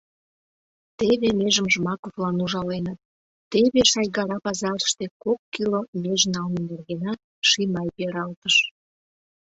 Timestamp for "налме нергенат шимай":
6.33-7.89